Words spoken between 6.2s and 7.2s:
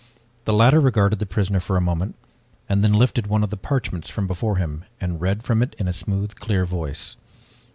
clear voice.